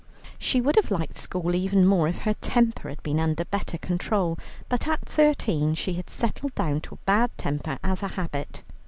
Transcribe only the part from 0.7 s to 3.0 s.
have liked school even more if her temper